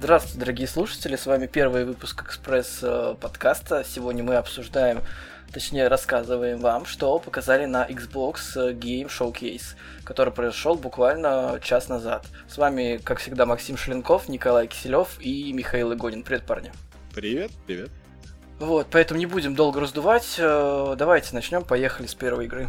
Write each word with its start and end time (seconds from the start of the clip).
Здравствуйте, 0.00 0.38
дорогие 0.38 0.68
слушатели, 0.68 1.16
с 1.16 1.26
вами 1.26 1.48
первый 1.48 1.84
выпуск 1.84 2.22
Экспресс 2.22 2.78
э, 2.82 3.16
подкаста. 3.20 3.84
Сегодня 3.84 4.22
мы 4.22 4.36
обсуждаем, 4.36 5.00
точнее 5.52 5.88
рассказываем 5.88 6.60
вам, 6.60 6.86
что 6.86 7.18
показали 7.18 7.64
на 7.64 7.84
Xbox 7.84 8.54
Game 8.78 9.08
Showcase, 9.08 9.74
который 10.04 10.32
произошел 10.32 10.76
буквально 10.76 11.58
час 11.60 11.88
назад. 11.88 12.26
С 12.48 12.58
вами, 12.58 13.00
как 13.02 13.18
всегда, 13.18 13.44
Максим 13.44 13.76
Шленков, 13.76 14.28
Николай 14.28 14.68
Киселев 14.68 15.18
и 15.18 15.52
Михаил 15.52 15.92
Игонин. 15.92 16.22
Привет, 16.22 16.46
парни. 16.46 16.70
Привет, 17.12 17.50
привет. 17.66 17.90
Вот, 18.60 18.86
поэтому 18.92 19.18
не 19.18 19.26
будем 19.26 19.56
долго 19.56 19.80
раздувать. 19.80 20.36
Э, 20.38 20.94
давайте 20.96 21.34
начнем, 21.34 21.64
поехали 21.64 22.06
с 22.06 22.14
первой 22.14 22.44
игры. 22.44 22.68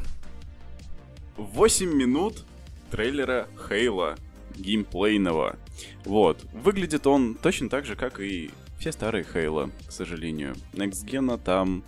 8 1.37 1.93
минут 1.93 2.43
трейлера 2.89 3.47
Хейла 3.67 4.15
геймплейного. 4.59 5.57
Вот. 6.05 6.43
Выглядит 6.53 7.07
он 7.07 7.35
точно 7.35 7.69
так 7.69 7.85
же, 7.85 7.95
как 7.95 8.19
и 8.19 8.51
все 8.79 8.91
старые 8.91 9.23
Хейла, 9.23 9.71
к 9.87 9.91
сожалению. 9.91 10.55
Gen 10.73 11.39
там 11.43 11.83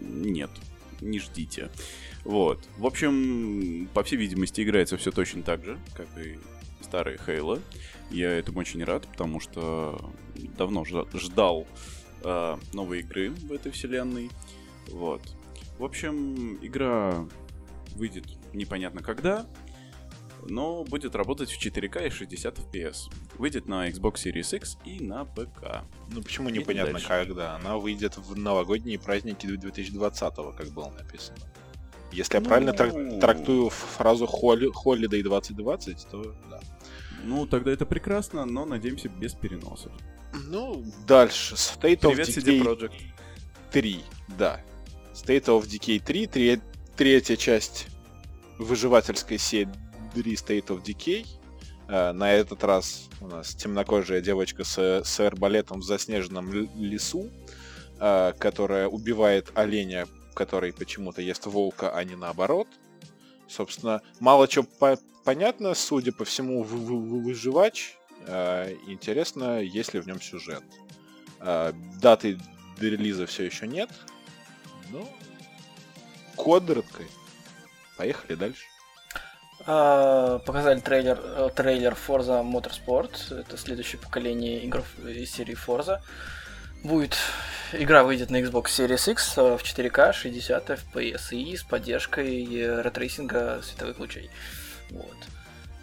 нет. 0.00 0.50
Не 1.00 1.18
ждите. 1.18 1.70
Вот. 2.24 2.66
В 2.78 2.86
общем, 2.86 3.88
по 3.94 4.02
всей 4.02 4.16
видимости, 4.16 4.62
играется 4.62 4.96
все 4.96 5.10
точно 5.10 5.42
так 5.42 5.64
же, 5.64 5.78
как 5.94 6.06
и 6.18 6.38
старые 6.80 7.18
Хейла. 7.24 7.60
Я 8.10 8.30
этому 8.30 8.60
очень 8.60 8.82
рад, 8.84 9.06
потому 9.06 9.40
что 9.40 10.12
давно 10.56 10.84
ждал 10.84 11.66
э, 12.22 12.56
новой 12.72 13.00
игры 13.00 13.30
в 13.30 13.52
этой 13.52 13.72
вселенной. 13.72 14.30
Вот. 14.88 15.22
В 15.78 15.84
общем, 15.84 16.58
игра 16.62 17.26
выйдет 17.94 18.24
непонятно 18.52 19.02
когда, 19.02 19.46
но 20.48 20.84
будет 20.84 21.14
работать 21.14 21.50
в 21.50 21.64
4К 21.64 22.06
и 22.06 22.10
60 22.10 22.58
FPS. 22.58 23.10
Выйдет 23.38 23.66
на 23.66 23.88
Xbox 23.88 24.14
Series 24.24 24.56
X 24.56 24.78
и 24.84 25.02
на 25.02 25.24
ПК. 25.24 25.84
Ну 26.10 26.22
почему 26.22 26.48
непонятно 26.48 27.00
когда? 27.00 27.56
Она 27.56 27.76
выйдет 27.76 28.16
в 28.16 28.36
новогодние 28.36 28.98
праздники 28.98 29.46
2020, 29.46 30.34
как 30.56 30.68
было 30.68 30.90
написано. 30.90 31.38
Если 32.12 32.34
я 32.34 32.40
ну... 32.40 32.46
правильно 32.46 32.72
трактую 32.72 33.70
фразу 33.70 34.26
Holiday 34.26 35.22
2020, 35.22 36.08
то 36.10 36.34
да. 36.50 36.60
Ну, 37.24 37.46
тогда 37.46 37.72
это 37.72 37.86
прекрасно, 37.86 38.44
но 38.44 38.64
надеемся 38.64 39.08
без 39.08 39.34
переносов. 39.34 39.92
Ну, 40.32 40.84
дальше. 41.06 41.54
State 41.54 42.00
Привет, 42.00 42.28
of 42.28 42.36
Decay 42.36 42.42
CD 42.42 42.62
Projekt. 42.62 42.92
3, 43.72 44.00
да. 44.38 44.60
State 45.12 45.46
of 45.46 45.66
Decay 45.66 46.00
3, 46.00 46.60
третья 46.96 47.36
часть 47.36 47.88
выживательской 48.58 49.38
серии 49.38 49.85
State 50.24 50.66
of 50.68 50.82
Decay. 50.82 51.26
Uh, 51.88 52.12
на 52.12 52.32
этот 52.32 52.64
раз 52.64 53.08
у 53.20 53.28
нас 53.28 53.54
темнокожая 53.54 54.20
девочка 54.20 54.64
с, 54.64 55.04
с 55.04 55.20
арбалетом 55.20 55.80
в 55.80 55.84
заснеженном 55.84 56.52
лесу, 56.52 57.30
uh, 58.00 58.36
которая 58.36 58.88
убивает 58.88 59.52
оленя, 59.54 60.08
который 60.34 60.72
почему-то 60.72 61.22
ест 61.22 61.46
волка, 61.46 61.94
а 61.94 62.02
не 62.02 62.16
наоборот. 62.16 62.66
Собственно, 63.46 64.02
мало 64.18 64.48
чего 64.48 64.64
по 64.80 64.98
понятно, 65.24 65.74
судя 65.74 66.12
по 66.12 66.24
всему, 66.24 66.64
вы 66.64 66.78
вы 66.78 67.20
выживач. 67.20 67.96
Uh, 68.26 68.76
интересно, 68.88 69.60
есть 69.60 69.94
ли 69.94 70.00
в 70.00 70.06
нем 70.08 70.20
сюжет. 70.20 70.64
Даты 71.38 72.40
релиза 72.80 73.26
все 73.26 73.44
еще 73.44 73.68
нет. 73.68 73.90
Ну, 74.90 75.08
квадраткой. 76.36 77.06
Поехали 77.96 78.34
дальше. 78.34 78.64
Э, 79.60 80.38
показали 80.40 80.80
трейлер, 80.80 81.18
э, 81.20 81.48
трейлер 81.54 81.94
Forza 81.94 82.42
Motorsport. 82.44 83.40
Это 83.40 83.56
следующее 83.56 84.00
поколение 84.00 84.60
игр 84.60 84.84
из 85.04 85.32
серии 85.32 85.56
Forza. 85.56 86.00
Будет 86.84 87.16
игра 87.72 88.04
выйдет 88.04 88.30
на 88.30 88.40
Xbox 88.40 88.66
Series 88.66 89.10
X 89.10 89.38
э, 89.38 89.56
в 89.56 89.62
4К 89.62 90.12
60 90.12 90.70
FPS 90.70 91.34
и 91.34 91.56
с 91.56 91.62
поддержкой 91.64 92.44
ray 92.82 93.03
tracing 93.03 93.53
а 93.53 93.60
световых 93.62 93.98
лучей. 93.98 94.30
Вот. 94.90 95.16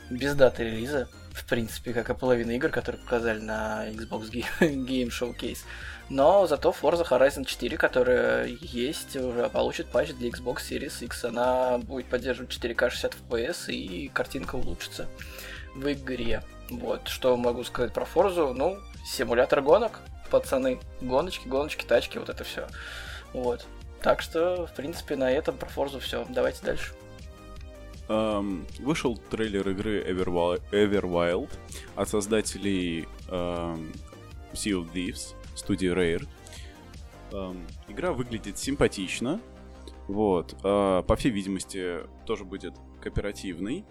Без 0.09 0.35
даты 0.35 0.63
релиза, 0.65 1.09
в 1.33 1.45
принципе, 1.45 1.93
как 1.93 2.09
и 2.09 2.13
половина 2.13 2.51
игр, 2.51 2.69
которые 2.69 3.01
показали 3.01 3.39
на 3.39 3.87
Xbox 3.89 4.29
Game 4.59 5.09
Showcase. 5.09 5.59
Но 6.09 6.45
зато 6.47 6.69
Forza 6.79 7.07
Horizon 7.07 7.45
4, 7.45 7.77
которая 7.77 8.45
есть, 8.45 9.15
уже 9.15 9.49
получит 9.49 9.87
патч 9.87 10.11
для 10.13 10.29
Xbox 10.29 10.57
Series 10.57 11.03
X. 11.03 11.25
Она 11.25 11.79
будет 11.79 12.05
поддерживать 12.05 12.51
4К 12.51 12.89
60 12.89 13.15
FPS 13.29 13.73
и 13.73 14.09
картинка 14.09 14.55
улучшится 14.55 15.07
в 15.75 15.91
игре. 15.91 16.43
Вот, 16.69 17.07
что 17.07 17.35
могу 17.35 17.63
сказать 17.63 17.93
про 17.93 18.05
Forza? 18.05 18.53
Ну, 18.53 18.77
симулятор 19.05 19.61
гонок, 19.61 20.01
пацаны. 20.29 20.79
Гоночки, 21.01 21.47
гоночки, 21.47 21.85
тачки, 21.85 22.17
вот 22.17 22.29
это 22.29 22.43
все. 22.43 22.67
Вот. 23.33 23.65
Так 24.01 24.21
что, 24.21 24.67
в 24.67 24.73
принципе, 24.73 25.15
на 25.15 25.31
этом 25.31 25.57
про 25.57 25.69
Forza 25.69 25.99
все. 25.99 26.25
Давайте 26.29 26.63
дальше. 26.63 26.93
Um, 28.09 28.65
вышел 28.81 29.17
трейлер 29.17 29.67
игры 29.69 30.03
Everwild 30.03 31.49
от 31.95 32.09
создателей 32.09 33.07
um, 33.29 33.95
Sea 34.53 34.73
of 34.73 34.91
Thieves 34.93 35.35
студии 35.55 35.89
Rare. 35.89 36.27
Эм, 37.31 37.65
игра 37.87 38.13
выглядит 38.13 38.57
симпатично. 38.57 39.39
Вот. 40.07 40.55
Э, 40.63 41.03
по 41.07 41.15
всей 41.15 41.31
видимости, 41.31 42.01
тоже 42.25 42.45
будет 42.45 42.73
кооперативный. 43.01 43.85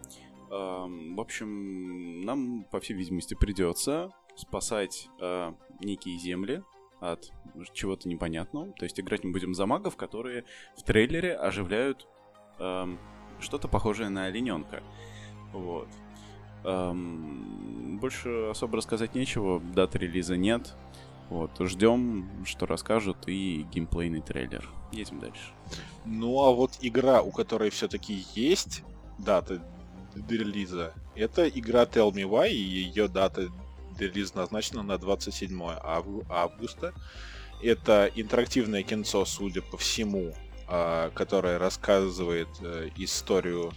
Эм, 0.51 1.17
в 1.17 1.21
общем, 1.21 2.21
нам, 2.23 2.65
по 2.71 2.81
всей 2.81 2.95
видимости, 2.95 3.35
придется 3.35 4.11
спасать 4.37 5.09
э, 5.21 5.53
некие 5.81 6.19
земли 6.19 6.63
от 7.01 7.33
чего-то 7.73 8.09
непонятного. 8.09 8.73
То 8.73 8.85
есть 8.85 8.99
играть 9.01 9.25
мы 9.25 9.33
будем 9.33 9.55
за 9.55 9.67
магов, 9.67 9.97
которые 9.97 10.45
в 10.77 10.83
трейлере 10.83 11.35
оживляют 11.35 12.07
эм, 12.59 12.99
что-то 13.43 13.69
похожее 13.69 14.09
на 14.09 14.25
олененка. 14.27 14.83
Вот. 15.53 15.89
Эм, 16.65 17.99
больше 17.99 18.49
особо 18.51 18.77
рассказать 18.77 19.15
нечего, 19.15 19.61
даты 19.61 19.99
релиза 19.99 20.37
нет. 20.37 20.75
Вот, 21.29 21.51
ждем, 21.61 22.29
что 22.45 22.67
расскажут, 22.67 23.17
и 23.27 23.67
геймплейный 23.73 24.21
трейлер. 24.21 24.69
Едем 24.93 25.19
дальше. 25.19 25.53
Ну 26.05 26.43
а 26.43 26.53
вот 26.53 26.73
игра, 26.83 27.23
у 27.23 27.31
которой 27.31 27.71
все-таки 27.71 28.25
есть 28.35 28.83
дата 29.19 29.63
релиза, 30.29 30.93
это 31.15 31.49
игра 31.49 31.85
Tell 31.85 32.13
Me 32.13 32.29
Why, 32.29 32.51
и 32.51 32.57
ее 32.57 33.09
дата 33.09 33.49
релиза 33.99 34.37
назначена 34.37 34.83
на 34.83 34.99
27 34.99 35.59
августа. 36.29 36.93
Это 37.63 38.11
интерактивное 38.15 38.83
кинцо, 38.83 39.25
судя 39.25 39.63
по 39.63 39.77
всему, 39.77 40.35
а, 40.75 41.11
которое 41.11 41.59
рассказывает 41.59 42.49
э, 42.63 42.89
историю, 42.97 43.75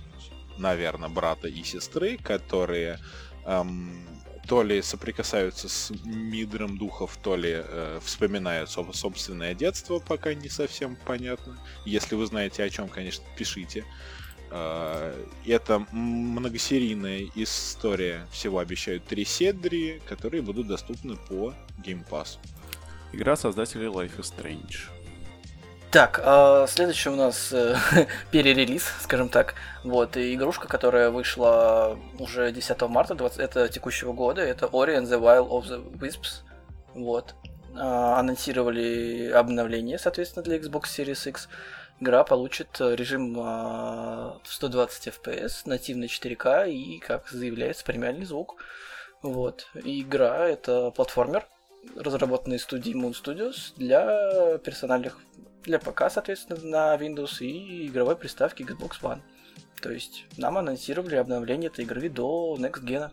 наверное, 0.57 1.09
брата 1.09 1.49
и 1.49 1.61
сестры, 1.61 2.17
которые 2.17 2.99
эм, 3.45 4.07
то 4.47 4.63
ли 4.63 4.81
соприкасаются 4.81 5.67
с 5.67 5.91
мидром 6.05 6.77
духов, 6.77 7.17
то 7.21 7.35
ли 7.35 7.51
э, 7.53 7.99
вспоминают 8.01 8.69
собственное 8.69 9.53
детство, 9.53 9.99
пока 9.99 10.33
не 10.33 10.47
совсем 10.47 10.95
понятно. 10.95 11.57
Если 11.83 12.15
вы 12.15 12.25
знаете 12.27 12.63
о 12.63 12.69
чем, 12.69 12.87
конечно, 12.87 13.25
пишите. 13.37 13.83
Э, 14.51 15.21
это 15.45 15.85
многосерийная 15.91 17.27
история. 17.35 18.25
Всего 18.31 18.59
обещают 18.59 19.03
три 19.03 19.25
седри, 19.25 20.01
которые 20.07 20.41
будут 20.41 20.67
доступны 20.67 21.17
по 21.17 21.53
Game 21.83 22.07
Pass. 22.09 22.37
Игра 23.11 23.35
создателей 23.35 23.87
Life 23.87 24.17
is 24.17 24.33
Strange. 24.33 25.04
Так, 25.95 26.19
э, 26.21 26.65
следующий 26.67 27.07
у 27.07 27.15
нас 27.15 27.53
э, 27.53 27.77
перерелиз, 28.29 28.83
скажем 28.99 29.29
так. 29.29 29.55
Вот, 29.85 30.17
и 30.17 30.35
игрушка, 30.35 30.67
которая 30.67 31.09
вышла 31.09 31.97
уже 32.19 32.51
10 32.51 32.81
марта 32.89 33.15
20, 33.15 33.39
это 33.39 33.69
текущего 33.69 34.11
года, 34.11 34.41
это 34.41 34.65
Ori 34.65 34.97
and 34.97 35.05
the 35.05 35.17
Wild 35.17 35.47
of 35.47 35.69
the 35.69 35.97
Wisps. 35.97 36.43
Вот. 36.93 37.35
Э, 37.75 37.79
анонсировали 37.79 39.31
обновление, 39.31 39.97
соответственно, 39.97 40.43
для 40.43 40.57
Xbox 40.57 40.83
Series 40.97 41.29
X. 41.29 41.47
Игра 42.01 42.25
получит 42.25 42.77
режим 42.81 43.39
э, 43.39 43.41
в 43.41 44.47
120 44.47 45.07
FPS, 45.07 45.61
нативный 45.63 46.07
4К 46.07 46.69
и, 46.69 46.99
как 46.99 47.29
заявляется, 47.29 47.85
премиальный 47.85 48.25
звук. 48.25 48.57
Вот. 49.21 49.67
И 49.81 50.01
игра 50.01 50.45
это 50.45 50.91
платформер, 50.91 51.47
разработанный 51.95 52.59
студией 52.59 52.95
Moon 52.95 53.11
Studios 53.11 53.73
для 53.77 54.57
персональных 54.59 55.19
для 55.63 55.79
ПК, 55.79 56.03
соответственно, 56.11 56.59
на 56.63 56.95
Windows 56.95 57.39
и 57.39 57.87
игровой 57.87 58.15
приставки 58.15 58.63
Xbox 58.63 59.01
One. 59.01 59.21
То 59.81 59.91
есть 59.91 60.25
нам 60.37 60.57
анонсировали 60.57 61.15
обновление 61.15 61.69
этой 61.69 61.85
игры 61.85 62.09
до 62.09 62.55
Next 62.59 62.83
Gen. 62.83 63.11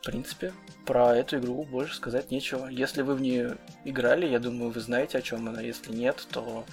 В 0.00 0.06
принципе, 0.06 0.52
про 0.84 1.16
эту 1.16 1.38
игру 1.38 1.64
больше 1.64 1.96
сказать 1.96 2.30
нечего. 2.30 2.66
Если 2.66 3.02
вы 3.02 3.14
в 3.14 3.20
нее 3.20 3.56
играли, 3.84 4.26
я 4.26 4.38
думаю, 4.38 4.70
вы 4.70 4.80
знаете, 4.80 5.18
о 5.18 5.22
чем 5.22 5.48
она. 5.48 5.60
Если 5.60 5.92
нет, 5.92 6.26
то 6.30 6.64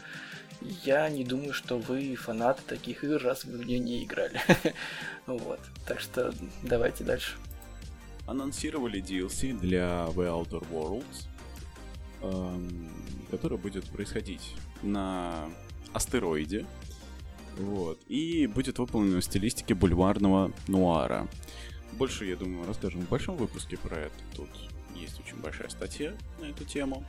я 0.84 1.10
не 1.10 1.24
думаю, 1.24 1.54
что 1.54 1.78
вы 1.78 2.16
фанаты 2.16 2.62
таких 2.68 3.04
игр, 3.04 3.22
раз 3.24 3.46
вы 3.46 3.58
в 3.58 3.66
нее 3.66 3.80
не 3.80 4.04
играли. 4.04 4.42
вот. 5.26 5.60
Так 5.88 6.00
что 6.00 6.34
давайте 6.62 7.04
дальше. 7.04 7.38
Анонсировали 8.26 9.02
DLC 9.02 9.58
для 9.58 10.08
The 10.16 10.28
Outer 10.28 10.66
Worlds, 10.72 11.28
эм, 12.22 12.90
который 13.30 13.58
будет 13.58 13.86
происходить 13.86 14.56
на 14.82 15.46
астероиде. 15.94 16.66
Вот. 17.58 18.00
И 18.08 18.48
будет 18.48 18.80
выполнен 18.80 19.20
в 19.20 19.24
стилистике 19.24 19.74
бульварного 19.74 20.52
нуара. 20.68 21.28
Больше, 21.94 22.26
я 22.26 22.36
думаю, 22.36 22.66
расскажем 22.66 23.02
в 23.02 23.10
большом 23.10 23.36
выпуске 23.36 23.78
про 23.78 23.98
это. 23.98 24.16
Тут 24.36 24.50
есть 24.96 25.20
очень 25.20 25.38
большая 25.38 25.70
статья 25.70 26.14
на 26.40 26.46
эту 26.46 26.64
тему. 26.64 27.04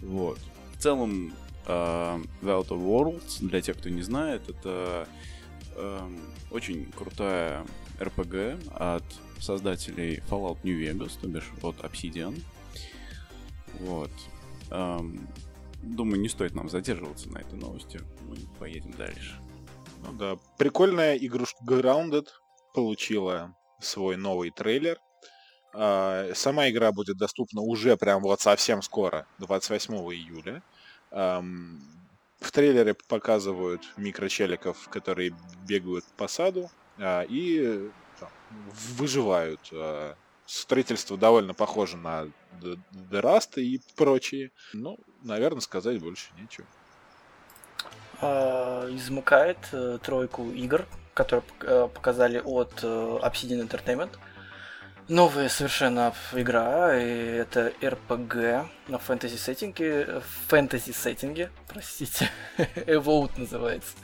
Вот. 0.00 0.38
В 0.76 0.82
целом, 0.82 1.32
uh, 1.66 2.26
The 2.42 2.62
Outer 2.62 2.78
Worlds, 2.78 3.46
для 3.46 3.60
тех, 3.60 3.78
кто 3.78 3.88
не 3.88 4.02
знает, 4.02 4.48
это 4.48 5.08
uh, 5.76 6.20
очень 6.50 6.90
крутая 6.92 7.64
RPG 8.00 8.72
от 8.74 9.04
создателей 9.38 10.22
Fallout 10.28 10.58
New 10.62 10.78
Vegas, 10.78 11.18
то 11.20 11.28
бишь 11.28 11.50
от 11.62 11.76
Obsidian. 11.78 12.40
Вот. 13.80 14.10
Um, 14.70 15.26
думаю, 15.82 16.20
не 16.20 16.28
стоит 16.28 16.54
нам 16.54 16.68
задерживаться 16.68 17.28
на 17.30 17.38
этой 17.38 17.58
новости. 17.58 18.00
Мы 18.28 18.36
поедем 18.58 18.92
дальше. 18.92 19.38
Ну 20.04 20.12
да, 20.12 20.38
прикольная 20.58 21.16
игрушка 21.16 21.62
Grounded 21.64 22.26
получила 22.74 23.54
свой 23.80 24.16
новый 24.16 24.50
трейлер. 24.50 24.98
А, 25.72 26.30
сама 26.34 26.68
игра 26.68 26.92
будет 26.92 27.16
доступна 27.16 27.60
уже 27.60 27.96
прям 27.96 28.22
вот 28.22 28.40
совсем 28.40 28.82
скоро, 28.82 29.26
28 29.38 29.94
июля. 29.94 30.62
В 31.10 32.52
трейлере 32.52 32.94
показывают 32.94 33.82
микрочеликов, 33.98 34.88
которые 34.88 35.34
бегают 35.68 36.06
по 36.16 36.26
саду 36.26 36.70
и 37.00 37.90
там, 38.18 38.28
выживают. 38.96 39.60
А, 39.72 40.14
строительство 40.46 41.16
довольно 41.16 41.54
похоже 41.54 41.96
на 41.96 42.28
Дераста 43.10 43.60
и 43.60 43.80
прочие. 43.96 44.50
Ну, 44.72 44.98
наверное, 45.22 45.60
сказать 45.60 46.00
больше 46.00 46.30
нечего. 46.38 46.66
Измыкает 48.20 49.56
э, 49.72 49.98
тройку 50.02 50.50
игр, 50.50 50.86
которые 51.14 51.44
э, 51.60 51.88
показали 51.94 52.38
от 52.44 52.80
э, 52.82 52.86
Obsidian 52.86 53.66
Entertainment. 53.66 54.10
Новая 55.08 55.48
совершенно 55.48 56.14
игра, 56.32 56.96
и 56.96 57.08
это 57.08 57.72
RPG 57.80 58.68
на 58.88 58.98
фэнтези 58.98 59.36
сеттинге, 59.36 60.22
фэнтези 60.48 60.92
сеттинге, 60.92 61.50
простите, 61.66 62.30
Evote 62.58 63.40
называется. 63.40 63.94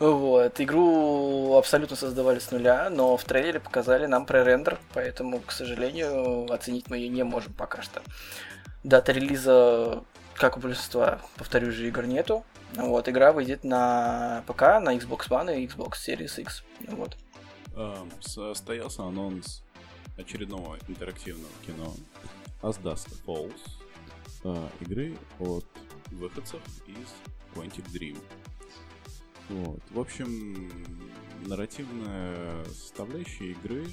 Вот, 0.00 0.60
игру 0.60 1.54
абсолютно 1.56 1.96
создавали 1.96 2.40
с 2.40 2.50
нуля, 2.50 2.90
но 2.90 3.16
в 3.16 3.24
трейлере 3.24 3.60
показали 3.60 4.06
нам 4.06 4.26
пререндер, 4.26 4.78
поэтому, 4.92 5.40
к 5.40 5.52
сожалению, 5.52 6.52
оценить 6.52 6.90
мы 6.90 6.98
ее 6.98 7.08
не 7.08 7.22
можем 7.22 7.52
пока 7.52 7.80
что. 7.80 8.02
Дата 8.82 9.12
релиза, 9.12 10.02
как 10.34 10.56
у 10.56 10.60
большинства, 10.60 11.20
повторюсь 11.36 11.74
же, 11.74 11.86
игр 11.86 12.04
нету. 12.06 12.44
Вот, 12.74 13.08
игра 13.08 13.32
выйдет 13.32 13.62
на 13.62 14.42
ПК, 14.48 14.62
на 14.80 14.96
Xbox 14.96 15.28
One 15.28 15.56
и 15.56 15.66
Xbox 15.66 15.92
Series 16.06 16.40
X. 16.40 16.64
Вот. 16.88 17.16
Um, 17.74 18.10
состоялся 18.20 19.02
анонс 19.02 19.62
очередного 20.16 20.78
интерактивного 20.88 21.50
кино 21.66 21.92
As 22.62 22.80
Dust 22.80 23.08
Falls, 23.26 23.60
э, 24.44 24.68
игры 24.80 25.16
от 25.38 25.66
выходцев 26.10 26.60
из 26.86 27.08
Quantic 27.54 27.84
Dream. 27.92 28.18
Вот. 29.48 29.80
В 29.90 30.00
общем, 30.00 30.70
нарративная 31.46 32.64
составляющая 32.64 33.52
игры 33.52 33.86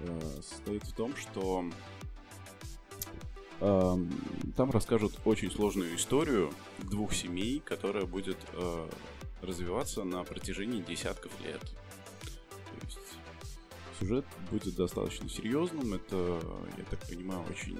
э, 0.00 0.20
состоит 0.42 0.84
в 0.84 0.92
том, 0.92 1.16
что 1.16 1.64
э, 3.60 3.96
там 4.56 4.70
расскажут 4.70 5.18
очень 5.24 5.50
сложную 5.50 5.96
историю 5.96 6.52
двух 6.78 7.14
семей, 7.14 7.60
которая 7.60 8.04
будет 8.04 8.38
э, 8.52 8.88
развиваться 9.42 10.04
на 10.04 10.24
протяжении 10.24 10.82
десятков 10.82 11.32
лет. 11.44 11.62
Сюжет 13.98 14.24
будет 14.50 14.74
достаточно 14.76 15.28
серьезным. 15.28 15.94
Это, 15.94 16.40
я 16.76 16.84
так 16.84 17.00
понимаю, 17.08 17.42
очень 17.48 17.78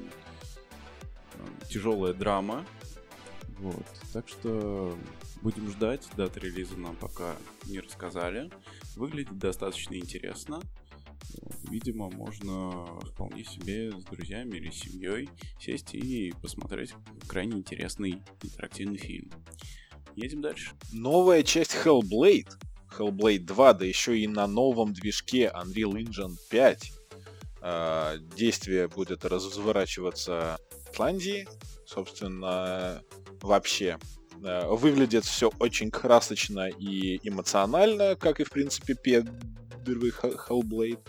э, 1.34 1.68
тяжелая 1.68 2.14
драма. 2.14 2.64
Вот. 3.58 3.86
Так 4.12 4.28
что 4.28 4.96
будем 5.42 5.70
ждать. 5.70 6.08
Даты 6.16 6.40
релиза 6.40 6.76
нам 6.76 6.96
пока 6.96 7.37
не 7.66 7.81
рассказали. 7.81 8.50
Выглядит 8.96 9.38
достаточно 9.38 9.94
интересно. 9.94 10.60
Видимо, 11.69 12.10
можно 12.10 12.87
вполне 13.12 13.44
себе 13.44 13.92
с 13.92 14.04
друзьями 14.04 14.56
или 14.56 14.70
семьей 14.70 15.28
сесть 15.58 15.94
и 15.94 16.32
посмотреть 16.42 16.94
крайне 17.28 17.58
интересный 17.58 18.22
интерактивный 18.42 18.98
фильм. 18.98 19.31
Едем 20.16 20.40
дальше. 20.42 20.72
Новая 20.92 21.42
часть 21.42 21.75
Hellblade 21.75 22.50
Hellblade 22.96 23.44
2, 23.44 23.75
да 23.75 23.84
еще 23.84 24.19
и 24.19 24.26
на 24.26 24.46
новом 24.46 24.92
движке 24.92 25.50
Unreal 25.54 25.92
Engine 25.92 26.37
5. 26.50 26.92
А, 27.62 28.16
действие 28.37 28.88
будет 28.88 29.25
разворачиваться 29.25 30.58
в 30.70 30.92
Исландии, 30.92 31.46
собственно, 31.87 33.02
вообще. 33.40 33.98
А, 34.44 34.69
выглядит 34.69 35.25
все 35.25 35.50
очень 35.58 35.90
красочно 35.90 36.69
и 36.69 37.20
эмоционально, 37.28 38.16
как 38.16 38.40
и, 38.40 38.44
в 38.44 38.50
принципе, 38.50 38.94
первый 38.94 40.10
Hellblade. 40.10 41.00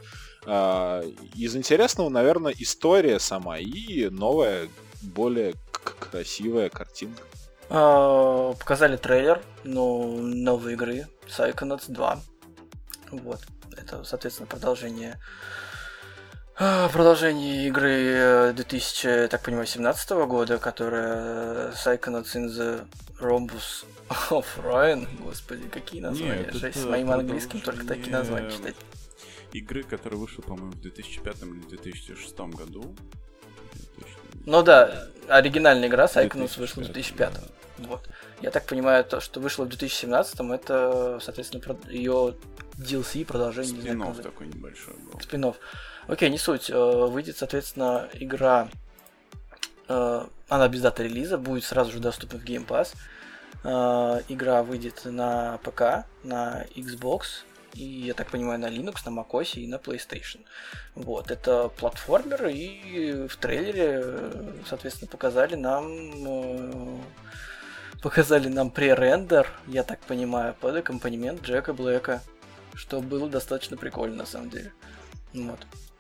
А, 0.46 1.04
из 1.36 1.56
интересного, 1.56 2.10
наверное, 2.10 2.54
история 2.58 3.20
сама 3.20 3.58
и 3.60 4.10
новая, 4.10 4.68
более 5.02 5.54
красивая 5.72 6.70
картинка. 6.70 7.24
Показали 7.70 8.98
трейлер 8.98 9.42
ну, 9.64 10.18
новой 10.18 10.74
игры 10.74 11.08
Psychonauts 11.28 11.86
2. 11.88 12.20
Вот. 13.12 13.40
Это, 13.78 14.04
соответственно, 14.04 14.48
продолжение 14.48 15.14
а, 15.14 15.18
Продолжение 16.62 17.66
игры 17.70 18.54
2000, 18.54 19.30
так 19.30 19.42
понимаю, 19.42 19.66
17 19.66 20.12
года, 20.28 20.60
которая 20.60 21.72
Psychonauts 21.72 22.36
in 22.36 22.46
the 22.50 22.88
Rhombus 23.20 23.84
of 24.30 24.46
Ryan. 24.58 25.08
Господи, 25.24 25.68
какие 25.70 26.02
названия. 26.02 26.44
Нет, 26.44 26.54
Жесть, 26.54 26.80
с 26.80 26.86
моим 26.86 27.10
английским 27.10 27.62
только 27.62 27.84
такие 27.88 28.12
названия 28.12 28.52
читать. 28.52 28.76
Игры, 29.54 29.82
которая 29.82 30.20
вышла, 30.20 30.44
по-моему, 30.44 30.74
в 30.74 30.82
2005 30.82 31.42
или 31.42 31.62
2006 31.68 32.38
году. 32.38 32.96
Ну 34.46 34.62
да, 34.62 35.08
оригинальная 35.30 35.88
игра 35.88 36.06
Psychonauts 36.06 36.60
вышла 36.60 36.82
в 36.82 36.86
2005. 36.86 37.40
Вот. 37.80 38.08
Я 38.42 38.50
так 38.50 38.66
понимаю, 38.66 39.06
то, 39.06 39.20
что 39.20 39.40
вышло 39.40 39.66
в 39.66 39.70
2017, 39.70 40.40
это, 40.52 41.20
соответственно, 41.22 41.78
ее 41.90 42.36
DLC, 42.78 43.24
продолжение. 43.24 43.82
Спинов 43.82 44.18
не 44.18 44.24
такой 44.24 44.48
небольшой 44.48 44.96
был. 44.96 45.20
Спинов. 45.20 45.58
Окей, 46.08 46.30
не 46.30 46.40
суть. 46.40 46.70
Э, 46.70 47.06
выйдет, 47.08 47.38
соответственно, 47.38 48.10
игра... 48.14 48.68
Э, 49.88 50.26
она 50.50 50.68
без 50.68 50.82
даты 50.82 51.04
релиза, 51.04 51.38
будет 51.38 51.64
сразу 51.64 51.92
же 51.92 52.00
доступна 52.00 52.40
в 52.40 52.44
Game 52.44 52.66
Pass. 52.66 52.96
Э, 53.64 54.24
игра 54.28 54.64
выйдет 54.64 55.06
на 55.06 55.60
ПК, 55.60 56.08
на 56.24 56.66
Xbox, 56.76 57.44
и, 57.76 57.84
я 57.84 58.16
так 58.16 58.32
понимаю, 58.32 58.60
на 58.60 58.70
Linux, 58.70 58.98
на 59.06 59.22
macOS 59.22 59.54
и 59.54 59.68
на 59.68 59.76
PlayStation. 59.76 60.40
Вот, 60.96 61.30
это 61.30 61.70
платформер, 61.70 62.48
и 62.48 63.28
в 63.28 63.38
трейлере, 63.38 64.04
соответственно, 64.68 65.12
показали 65.12 65.56
нам 65.56 67.02
Показали 68.02 68.48
нам 68.48 68.72
пререндер, 68.72 69.48
я 69.68 69.84
так 69.84 70.00
понимаю, 70.00 70.56
под 70.60 70.76
аккомпанемент 70.76 71.44
Джека 71.44 71.72
Блэка, 71.72 72.24
что 72.74 73.00
было 73.00 73.30
достаточно 73.30 73.78
прикольно 73.78 74.18
на 74.18 74.26
самом 74.26 74.50
деле. 74.50 74.74
Вот. 75.34 75.60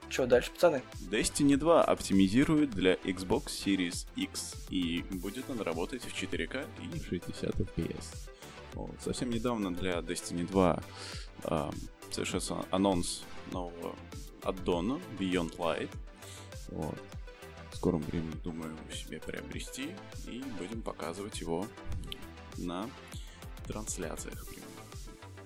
Что 0.09 0.25
дальше, 0.25 0.51
пацаны? 0.51 0.81
Destiny 1.11 1.57
2 1.57 1.83
оптимизирует 1.83 2.71
для 2.71 2.95
Xbox 2.95 3.45
Series 3.65 4.07
X, 4.15 4.55
и 4.69 5.05
будет 5.11 5.49
он 5.49 5.61
работать 5.61 6.03
в 6.03 6.13
4К 6.13 6.65
и 6.81 6.99
в 6.99 7.05
60 7.05 7.55
FPS. 7.55 8.29
Вот. 8.73 8.95
Совсем 8.99 9.29
недавно 9.29 9.71
для 9.71 9.99
Destiny 9.99 10.47
2 10.47 10.83
э, 11.43 11.69
совершился 12.09 12.55
анонс 12.71 13.23
нового 13.51 13.95
аддона 14.43 14.99
Beyond 15.19 15.55
Light. 15.57 15.89
Вот 16.69 16.97
скором 17.81 18.01
времени, 18.01 18.35
думаю, 18.43 18.77
себе 18.93 19.19
приобрести. 19.19 19.89
И 20.27 20.43
будем 20.59 20.83
показывать 20.83 21.41
его 21.41 21.65
на 22.57 22.87
трансляциях. 23.65 24.45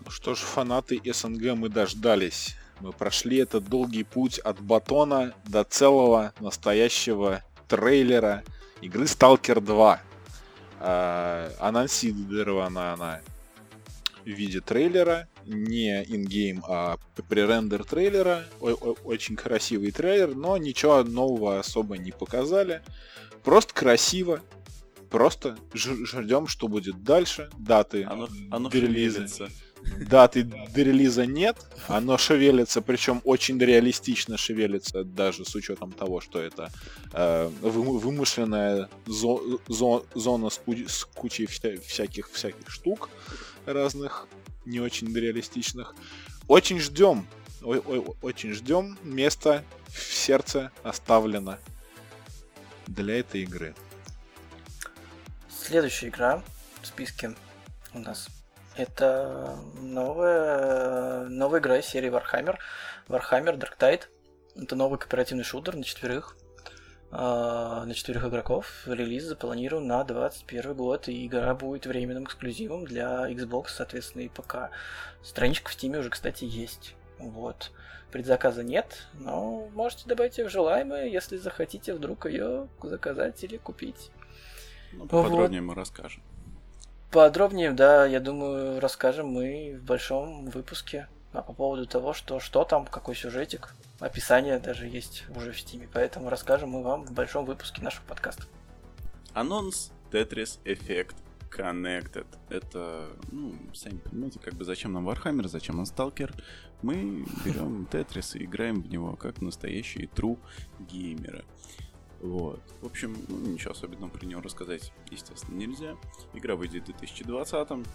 Ну 0.04 0.12
что 0.12 0.36
ж, 0.36 0.40
фанаты 0.40 1.02
СНГ, 1.06 1.56
мы 1.56 1.70
дождались. 1.70 2.58
Мы 2.82 2.92
прошли 2.92 3.38
этот 3.38 3.70
долгий 3.70 4.04
путь 4.04 4.38
от 4.40 4.60
батона 4.60 5.34
до 5.46 5.64
целого 5.64 6.34
настоящего 6.42 7.42
трейлера 7.70 8.44
игры 8.82 9.06
Stalker 9.06 9.62
2. 9.62 10.02
А, 10.82 11.52
анонсирована 11.60 12.92
она 12.92 13.22
в 14.26 14.30
виде 14.30 14.60
трейлера, 14.60 15.28
не 15.46 16.04
ингейм, 16.04 16.64
а 16.68 16.98
пререндер 17.30 17.84
трейлера. 17.84 18.46
О 18.60 18.70
-о 18.70 18.98
Очень 19.04 19.36
красивый 19.36 19.92
трейлер, 19.92 20.36
но 20.36 20.58
ничего 20.58 21.04
нового 21.04 21.60
особо 21.60 21.98
не 21.98 22.12
показали. 22.12 22.82
Просто 23.44 23.74
красиво. 23.74 24.42
Просто 25.10 25.58
ждем, 25.74 26.48
что 26.48 26.68
будет 26.68 27.04
дальше. 27.04 27.50
Даты 27.58 28.04
оно, 28.04 28.28
оно 28.52 28.70
релиза. 28.70 29.28
Даты 30.00 30.44
до 30.44 30.82
релиза 30.82 31.26
нет, 31.26 31.58
оно 31.88 32.18
шевелится, 32.18 32.82
причем 32.82 33.22
очень 33.24 33.58
реалистично 33.60 34.38
шевелится, 34.38 35.04
даже 35.04 35.46
с 35.46 35.56
учетом 35.56 35.92
того, 35.92 36.22
что 36.22 36.42
это 36.42 36.72
э, 37.14 37.48
вымышленная 37.62 38.90
зо 39.06 39.42
зо 39.68 40.06
зона 40.14 40.50
с, 40.50 40.60
с 40.88 41.06
кучей 41.06 41.46
вся 41.46 41.78
всяких 41.86 42.30
всяких 42.32 42.70
штук 42.70 43.10
разных, 43.66 44.28
не 44.66 44.80
очень 44.80 45.14
реалистичных. 45.16 45.96
Очень 46.48 46.80
ждем, 46.80 47.26
ой, 47.62 47.80
ой, 47.80 48.04
очень 48.22 48.54
ждем. 48.54 48.98
Место 49.04 49.64
в 49.88 50.14
сердце 50.14 50.72
оставлено 50.84 51.58
для 52.88 53.20
этой 53.20 53.44
игры. 53.44 53.76
Следующая 55.50 56.10
игра 56.10 56.44
в 56.82 56.88
списке 56.88 57.36
у 57.94 58.00
нас 58.00 58.28
это 58.78 59.58
новая, 59.82 61.26
новая 61.28 61.60
игра 61.60 61.78
из 61.78 61.86
серии 61.86 62.10
Warhammer. 62.12 62.58
Warhammer 63.08 63.58
Dark 63.58 63.78
Tide. 63.80 64.04
Это 64.56 64.76
новый 64.76 65.00
кооперативный 65.00 65.44
шутер 65.44 65.76
на 65.76 65.84
четверых. 65.84 66.36
А, 67.12 67.86
на 67.86 67.94
четверых 67.94 68.26
игроков. 68.26 68.84
Релиз 68.86 69.24
запланирован 69.24 69.88
на 69.88 70.04
21 70.04 70.74
год, 70.74 71.08
и 71.08 71.26
игра 71.26 71.54
будет 71.54 71.86
временным 71.86 72.26
эксклюзивом 72.26 72.86
для 72.86 73.32
Xbox, 73.32 73.68
соответственно, 73.70 74.24
и 74.24 74.30
ПК. 74.30 74.70
Страничка 75.24 75.72
в 75.72 75.76
Steam 75.76 75.98
уже, 75.98 76.10
кстати, 76.10 76.44
есть. 76.44 76.96
Вот. 77.18 77.72
Предзаказа 78.12 78.64
нет, 78.64 79.08
но 79.14 79.70
можете 79.74 80.08
добавить 80.08 80.38
ее 80.38 80.48
в 80.48 80.52
желаемое, 80.52 81.08
если 81.08 81.38
захотите 81.38 81.94
вдруг 81.94 82.26
ее 82.26 82.68
заказать 82.82 83.44
или 83.44 83.58
купить. 83.58 84.12
Ну, 84.94 85.06
поподробнее 85.08 85.62
вот. 85.62 85.68
мы 85.68 85.76
расскажем. 85.76 86.22
Подробнее, 87.16 87.72
да, 87.72 88.06
я 88.06 88.20
думаю, 88.20 88.82
расскажем 88.82 89.28
мы 89.28 89.80
в 89.80 89.86
большом 89.86 90.48
выпуске 90.48 91.08
а 91.32 91.42
по 91.42 91.54
поводу 91.54 91.86
того, 91.86 92.12
что, 92.12 92.42
что 92.42 92.66
там, 92.66 92.86
какой 92.86 93.16
сюжетик. 93.16 93.74
Описание 94.02 94.60
даже 94.60 94.86
есть 94.86 95.24
уже 95.34 95.54
в 95.54 95.60
стиме, 95.62 95.88
поэтому 95.94 96.30
расскажем 96.30 96.72
мы 96.72 96.84
вам 96.84 97.06
в 97.06 97.14
большом 97.14 97.46
выпуске 97.46 97.82
нашего 97.82 98.04
подкаста. 98.04 98.44
Анонс 99.34 99.94
Tetris 100.12 100.60
Effect 100.66 101.16
Connected. 101.50 102.28
Это, 102.50 103.08
ну, 103.32 103.54
сами 103.74 104.00
понимаете, 104.00 104.40
как 104.40 104.56
бы 104.56 104.66
зачем 104.66 104.92
нам 104.92 105.08
Warhammer, 105.08 105.48
зачем 105.48 105.78
нам 105.78 105.86
Stalker. 105.86 106.34
Мы 106.82 107.26
берем 107.46 107.88
Tetris 107.90 108.38
и 108.38 108.44
играем 108.44 108.82
в 108.82 108.90
него 108.90 109.16
как 109.16 109.42
настоящие 109.42 110.08
true 110.08 110.38
геймеры. 110.80 111.46
Вот. 112.26 112.60
В 112.82 112.88
общем, 112.88 113.16
ну, 113.28 113.38
ничего 113.52 113.72
особенного 113.72 114.10
про 114.10 114.26
него 114.26 114.42
рассказать, 114.42 114.92
естественно, 115.12 115.56
нельзя. 115.56 115.96
Игра 116.34 116.56
выйдет 116.56 116.84
в 116.84 116.86
2020 116.88 117.88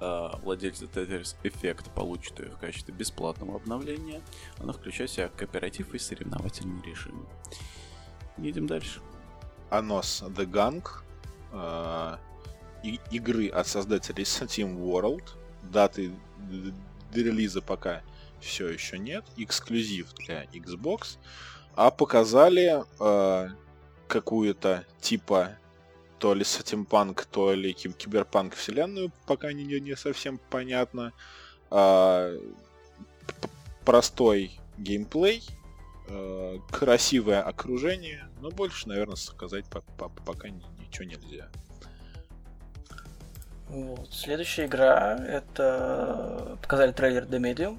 а, 0.00 0.38
владельцы 0.42 0.86
Tetris 0.86 1.36
Effect 1.44 1.92
получат 1.94 2.40
ее 2.40 2.48
в 2.48 2.58
качестве 2.58 2.94
бесплатного 2.94 3.56
обновления. 3.56 4.22
Она 4.58 4.72
включает 4.72 5.10
в 5.10 5.14
себя 5.14 5.28
кооператив 5.28 5.92
и 5.94 5.98
соревновательный 5.98 6.82
режим. 6.82 7.26
Едем 8.38 8.66
дальше. 8.66 9.00
Анос 9.70 10.24
The 10.28 10.46
Gang. 10.46 10.88
Э, 11.52 12.16
и, 12.82 12.98
игры 13.10 13.48
от 13.48 13.68
создателей 13.68 14.24
Team 14.24 14.82
World. 14.82 15.24
Даты 15.70 16.10
релиза 17.12 17.60
пока 17.60 18.02
все 18.40 18.68
еще 18.68 18.98
нет. 18.98 19.24
Эксклюзив 19.36 20.14
для 20.14 20.44
Xbox 20.46 21.18
а 21.74 21.90
показали 21.90 22.84
э, 23.00 23.48
какую-то 24.08 24.84
типа 25.00 25.56
то 26.18 26.34
ли 26.34 26.44
сатимпанк, 26.44 27.24
то 27.24 27.52
ли 27.52 27.72
киберпанк 27.72 28.54
вселенную, 28.54 29.10
пока 29.26 29.52
не, 29.52 29.64
не 29.64 29.96
совсем 29.96 30.38
понятно. 30.50 31.12
Э, 31.70 32.38
простой 33.84 34.60
геймплей, 34.78 35.42
э, 36.08 36.58
красивое 36.70 37.42
окружение, 37.42 38.28
но 38.40 38.50
больше, 38.50 38.88
наверное, 38.88 39.16
сказать 39.16 39.64
по 39.66 39.78
-по 39.78 40.10
пока 40.24 40.48
ничего 40.48 41.04
нельзя. 41.04 41.48
Вот. 43.68 44.12
Следующая 44.12 44.66
игра 44.66 45.16
это 45.16 46.58
показали 46.60 46.92
трейлер 46.92 47.24
The 47.24 47.40
Medium. 47.40 47.78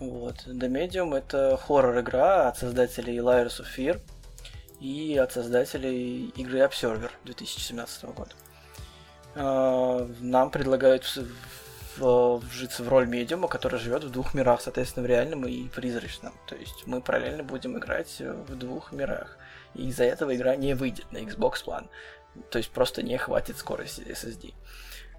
Вот. 0.00 0.46
The 0.46 0.68
Medium 0.68 1.14
это 1.14 1.58
хоррор-игра 1.58 2.48
от 2.48 2.56
создателей 2.56 3.18
Layers 3.18 3.60
of 3.60 3.66
Fear 3.76 4.00
и 4.80 5.16
от 5.18 5.32
создателей 5.32 6.28
игры 6.36 6.60
Observer 6.60 7.10
2017 7.24 8.04
года. 8.04 8.32
А, 9.34 10.08
нам 10.20 10.50
предлагают 10.50 11.04
вжиться 11.98 12.82
в 12.82 12.88
роль 12.88 13.06
медиума, 13.06 13.46
который 13.46 13.78
живет 13.78 14.04
в 14.04 14.10
двух 14.10 14.32
мирах, 14.32 14.62
соответственно, 14.62 15.04
в 15.04 15.08
реальном 15.08 15.46
и 15.46 15.68
призрачном. 15.68 16.32
То 16.46 16.56
есть 16.56 16.86
мы 16.86 17.02
параллельно 17.02 17.42
будем 17.42 17.76
играть 17.76 18.20
в 18.20 18.56
двух 18.56 18.92
мирах. 18.92 19.36
И 19.74 19.88
из-за 19.88 20.04
этого 20.04 20.34
игра 20.34 20.56
не 20.56 20.74
выйдет 20.74 21.12
на 21.12 21.18
Xbox 21.18 21.64
One. 21.66 21.88
То 22.50 22.58
есть 22.58 22.70
просто 22.70 23.02
не 23.02 23.18
хватит 23.18 23.58
скорости 23.58 24.00
SSD. 24.00 24.54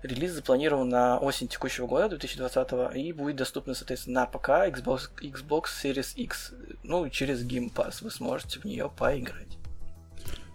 Релиз 0.04 0.32
запланирован 0.32 0.90
на 0.90 1.20
осень 1.20 1.48
текущего 1.48 1.86
года, 1.86 2.10
2020, 2.10 2.96
и 2.96 3.14
будет 3.14 3.36
доступно, 3.36 3.76
соответственно, 3.76 4.22
на 4.22 4.26
ПК, 4.26 4.50
Xbox, 4.50 5.12
Xbox 5.22 5.66
Series 5.84 6.16
X. 6.16 6.54
Ну, 6.84 7.08
через 7.10 7.46
Game 7.46 7.72
Pass 7.72 8.04
вы 8.04 8.10
сможете 8.10 8.60
в 8.60 8.66
нее 8.66 8.90
поиграть. 8.90 9.58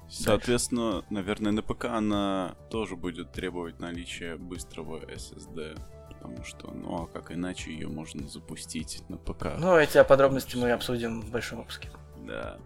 Соответственно, 0.09 0.93
Дальше. 0.93 1.07
наверное, 1.11 1.53
на 1.53 1.62
ПК 1.62 1.87
она 1.87 2.57
тоже 2.71 2.97
будет 2.97 3.33
требовать 3.33 3.79
наличия 3.81 4.37
быстрого 4.37 5.00
SSD. 5.05 5.79
Потому 6.09 6.45
что, 6.45 6.71
ну 6.73 7.03
а 7.03 7.07
как 7.07 7.31
иначе 7.31 7.71
ее 7.73 7.88
можно 7.88 8.26
запустить 8.29 9.03
на 9.09 9.17
ПК? 9.17 9.59
Ну, 9.59 9.76
эти 9.76 10.03
подробности 10.03 10.57
мы 10.57 10.73
обсудим 10.73 11.21
в 11.21 11.31
большом 11.31 11.59
выпуске. 11.59 11.88
Да. 12.26 12.59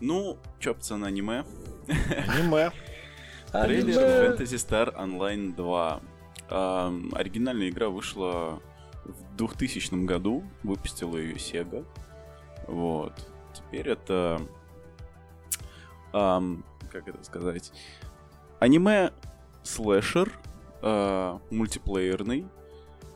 Ну, 0.00 0.38
чё, 0.58 0.74
пацаны, 0.74 1.06
аниме? 1.06 1.44
Аниме. 1.86 2.72
Трейлер 3.52 4.36
Fantasy 4.36 4.56
Star 4.56 4.94
Online 4.96 5.54
2. 5.54 6.00
Uh, 6.48 7.14
оригинальная 7.16 7.68
игра 7.70 7.88
вышла 7.88 8.62
в 9.04 9.36
2000 9.36 10.04
году, 10.04 10.44
выпустила 10.62 11.16
ее 11.16 11.34
Sega. 11.34 11.84
Вот. 12.66 13.12
Теперь 13.52 13.88
это... 13.88 14.40
Um, 16.12 16.62
как 16.90 17.08
это 17.08 17.22
сказать? 17.24 17.72
Аниме 18.60 19.12
слэшер 19.62 20.32
uh, 20.82 21.40
мультиплеерный, 21.50 22.46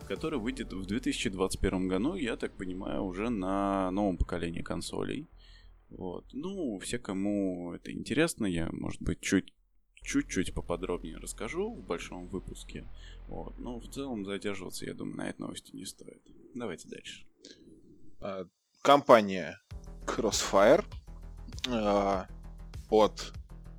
который 0.08 0.38
выйдет 0.38 0.72
в 0.72 0.84
2021 0.84 1.88
году, 1.88 2.14
я 2.14 2.36
так 2.36 2.56
понимаю, 2.56 3.04
уже 3.04 3.30
на 3.30 3.90
новом 3.90 4.16
поколении 4.16 4.60
консолей. 4.60 5.28
Вот. 5.88 6.26
Ну, 6.32 6.78
все, 6.78 6.98
кому 6.98 7.72
это 7.74 7.92
интересно, 7.92 8.46
я, 8.46 8.68
может 8.72 9.00
быть, 9.02 9.20
чуть 9.20 9.52
чуть-чуть 10.02 10.54
поподробнее 10.54 11.16
расскажу 11.16 11.74
в 11.74 11.84
большом 11.84 12.28
выпуске. 12.28 12.88
Вот. 13.28 13.58
Но 13.58 13.78
в 13.78 13.88
целом 13.88 14.24
задерживаться, 14.24 14.86
я 14.86 14.94
думаю, 14.94 15.16
на 15.16 15.28
этой 15.28 15.40
новости 15.40 15.74
не 15.74 15.84
стоит. 15.84 16.22
Давайте 16.54 16.88
дальше. 16.88 17.26
А, 18.20 18.46
компания 18.82 19.60
Crossfire 20.06 20.84
э, 21.68 22.24
от 22.90 23.32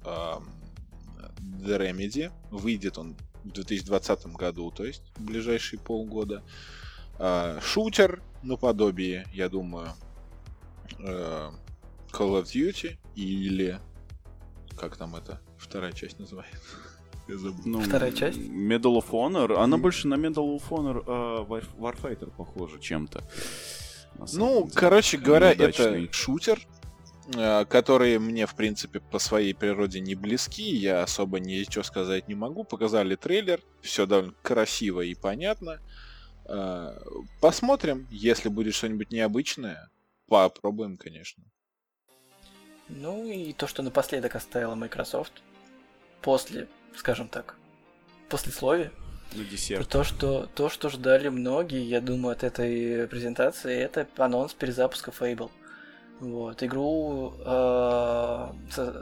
э, 0.05 0.07
The 0.07 1.79
Remedy. 1.79 2.31
Выйдет 2.49 2.97
он 2.97 3.17
в 3.43 3.51
2020 3.51 4.27
году, 4.27 4.71
то 4.71 4.85
есть 4.85 5.11
в 5.15 5.23
ближайшие 5.23 5.79
полгода. 5.79 6.43
Э, 7.19 7.59
шутер 7.61 8.21
наподобие, 8.43 9.27
я 9.33 9.49
думаю, 9.49 9.91
Call 10.97 11.53
of 12.11 12.43
Duty 12.43 12.97
или 13.15 13.79
как 14.75 14.97
там 14.97 15.15
это 15.15 15.41
вторая 15.61 15.91
часть 15.91 16.19
называется? 16.19 16.59
Я 17.27 17.37
забыл. 17.37 17.61
Ну, 17.65 17.81
Вторая 17.81 18.11
часть? 18.11 18.37
Medal 18.39 18.97
of 18.97 19.09
Honor. 19.11 19.55
Она 19.55 19.77
больше 19.77 20.07
на 20.07 20.15
Medal 20.15 20.57
of 20.57 20.63
Honor 20.69 21.05
uh, 21.05 21.65
Warfighter 21.77 22.31
похожа 22.35 22.79
чем-то. 22.79 23.23
Ну, 24.33 24.63
деле. 24.63 24.71
короче 24.75 25.17
говоря, 25.17 25.53
Неудачный. 25.53 26.05
это 26.05 26.13
шутер, 26.13 26.59
э, 27.33 27.65
которые 27.65 28.19
мне, 28.19 28.45
в 28.45 28.55
принципе, 28.55 28.99
по 28.99 29.19
своей 29.19 29.53
природе 29.53 29.99
не 29.99 30.15
близки, 30.15 30.75
я 30.75 31.03
особо 31.03 31.39
ничего 31.39 31.83
сказать 31.83 32.27
не 32.27 32.35
могу. 32.35 32.63
Показали 32.63 33.15
трейлер, 33.15 33.61
все 33.81 34.05
довольно 34.05 34.33
красиво 34.41 35.01
и 35.01 35.15
понятно. 35.15 35.79
Э, 36.45 36.97
посмотрим, 37.39 38.07
если 38.11 38.49
будет 38.49 38.73
что-нибудь 38.73 39.11
необычное, 39.11 39.89
попробуем, 40.27 40.97
конечно. 40.97 41.43
Ну 42.89 43.25
и 43.25 43.53
то, 43.53 43.67
что 43.67 43.83
напоследок 43.83 44.35
оставила 44.35 44.75
Microsoft, 44.75 45.41
после, 46.21 46.67
скажем 46.95 47.27
так, 47.27 47.55
послесловия, 48.29 48.91
На 49.35 49.43
десерт. 49.43 49.87
То 49.87 50.03
что, 50.03 50.47
то, 50.55 50.69
что 50.69 50.89
ждали 50.89 51.29
многие, 51.29 51.83
я 51.83 52.01
думаю, 52.01 52.33
от 52.33 52.43
этой 52.43 53.07
презентации, 53.07 53.77
это 53.77 54.07
анонс 54.17 54.53
перезапуска 54.53 55.11
Fable. 55.11 55.49
Вот, 56.19 56.61
игру, 56.61 57.33
э, 57.43 58.47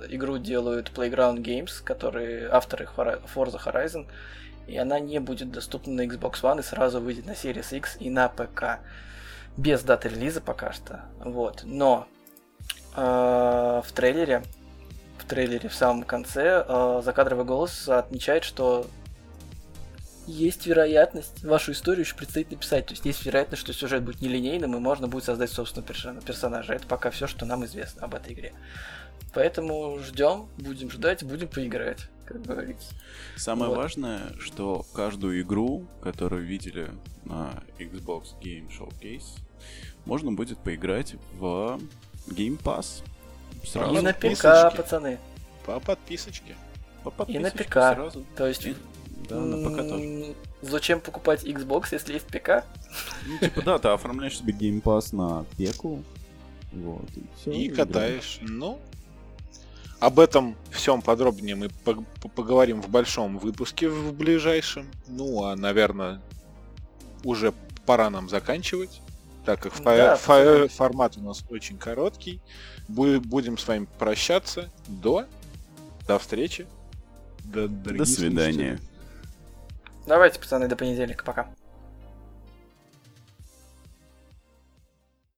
игру 0.09 0.38
делают 0.38 0.89
Playground 0.95 1.39
Games, 1.39 1.83
которые 1.83 2.47
авторы 2.47 2.88
Forza 2.95 3.61
Horizon, 3.61 4.07
и 4.67 4.77
она 4.77 4.99
не 4.99 5.19
будет 5.19 5.51
доступна 5.51 5.93
на 5.93 6.01
Xbox 6.05 6.41
One 6.43 6.59
и 6.59 6.63
сразу 6.63 7.01
выйдет 7.01 7.25
на 7.25 7.31
Series 7.31 7.75
X 7.75 7.97
и 7.99 8.09
на 8.09 8.29
ПК. 8.29 8.79
Без 9.57 9.83
даты 9.83 10.07
релиза 10.07 10.39
пока 10.39 10.71
что. 10.71 11.01
Вот. 11.19 11.63
Но 11.65 12.07
э, 12.95 13.01
в 13.85 13.91
трейлере, 13.93 14.43
трейлере 15.29 15.69
в 15.69 15.75
самом 15.75 16.03
конце 16.03 16.65
э, 16.67 17.01
закадровый 17.03 17.45
голос 17.45 17.88
отмечает, 17.88 18.43
что 18.43 18.88
есть 20.27 20.67
вероятность, 20.67 21.43
вашу 21.43 21.71
историю 21.71 22.05
еще 22.05 22.15
предстоит 22.15 22.51
написать. 22.51 22.86
То 22.86 22.93
есть 22.93 23.05
есть 23.05 23.25
вероятность, 23.25 23.62
что 23.62 23.74
сюжет 23.74 24.03
будет 24.03 24.21
нелинейным, 24.21 24.75
и 24.75 24.79
можно 24.79 25.07
будет 25.07 25.24
создать 25.24 25.51
собственного 25.51 26.21
персонажа. 26.21 26.74
Это 26.74 26.86
пока 26.88 27.09
все, 27.09 27.27
что 27.27 27.45
нам 27.45 27.65
известно 27.65 28.03
об 28.03 28.13
этой 28.13 28.33
игре. 28.33 28.53
Поэтому 29.33 30.00
ждем, 30.00 30.48
будем 30.57 30.89
ждать, 30.91 31.24
будем 31.24 31.48
поиграть, 31.48 32.09
как 32.25 32.41
говорится. 32.43 32.89
Самое 33.36 33.69
вот. 33.69 33.77
важное, 33.77 34.21
что 34.39 34.86
каждую 34.93 35.41
игру, 35.41 35.88
которую 36.01 36.45
видели 36.45 36.89
на 37.25 37.63
Xbox 37.79 38.39
Game 38.41 38.69
Showcase, 38.69 39.39
можно 40.05 40.31
будет 40.31 40.59
поиграть 40.59 41.15
в 41.33 41.79
Game 42.27 42.62
Pass. 42.62 43.03
Сразу. 43.63 43.95
И 43.95 44.01
на 44.01 44.13
ПК, 44.13 44.75
пацаны. 44.75 45.19
По 45.65 45.79
подписочке. 45.79 46.55
По 47.03 47.11
подписочке 47.11 47.39
И 47.39 47.43
на 47.43 47.51
ПК. 47.51 47.73
Сразу. 47.73 48.25
То 48.35 48.47
есть 48.47 48.65
И 48.65 48.75
да, 49.29 49.39
на 49.39 49.69
ПК 49.69 49.77
тоже. 49.87 50.35
Зачем 50.61 50.99
покупать 50.99 51.43
Xbox, 51.45 51.87
если 51.91 52.13
есть 52.13 52.25
ПК? 52.27 52.65
Ну, 53.25 53.37
типа, 53.39 53.61
да, 53.61 53.79
ты 53.79 53.87
оформляешь 53.89 54.37
себе 54.37 54.53
Game 54.53 54.81
Pass 54.81 55.15
на 55.15 55.45
пеку. 55.57 56.03
Вот, 56.71 57.05
и 57.15 57.23
все. 57.39 57.51
И 57.51 57.69
катаешь. 57.69 58.39
Ну, 58.41 58.79
об 59.99 60.19
этом 60.19 60.55
всем 60.71 61.01
подробнее 61.01 61.55
мы 61.55 61.69
поговорим 62.35 62.81
в 62.81 62.89
большом 62.89 63.37
выпуске 63.37 63.89
в 63.89 64.13
ближайшем. 64.13 64.89
Ну, 65.07 65.43
а, 65.43 65.55
наверное, 65.55 66.21
уже 67.23 67.53
пора 67.85 68.09
нам 68.09 68.29
заканчивать, 68.29 69.01
так 69.46 69.62
как 69.62 69.74
да, 69.84 70.15
фа- 70.15 70.67
формат 70.67 71.17
у 71.17 71.22
нас 71.22 71.43
очень 71.50 71.77
короткий. 71.77 72.41
Будем 72.88 73.58
с 73.58 73.67
вами 73.67 73.88
прощаться. 73.98 74.69
До, 74.88 75.25
до 76.08 76.19
встречи. 76.19 76.67
До, 77.43 77.67
до 77.67 78.05
свидания. 78.05 78.79
Давайте, 80.05 80.39
пацаны, 80.39 80.67
до 80.67 80.75
понедельника. 80.75 81.24
Пока. 81.24 81.48